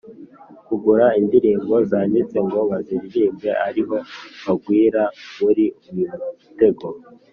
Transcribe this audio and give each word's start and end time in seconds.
kugura 0.67 1.05
indirimbo 1.19 1.73
zanditse 1.89 2.37
ngo 2.45 2.59
baziririmbe 2.69 3.49
ariho 3.67 3.97
bagwira 4.45 5.01
muri 5.41 5.65
uyu 5.89 6.07
mutego. 6.43 6.87